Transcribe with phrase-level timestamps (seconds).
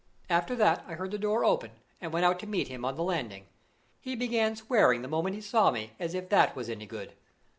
[0.31, 3.03] After that I heard the door open, and went out to meet him on the
[3.03, 3.45] landing.
[3.99, 7.13] He began swearing the moment he saw me, as if that was any good.